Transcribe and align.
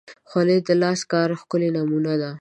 خولۍ 0.29 0.59
د 0.67 0.69
لاسي 0.81 1.05
کار 1.11 1.29
ښکلی 1.41 1.69
نمونه 1.75 2.13
ده. 2.21 2.29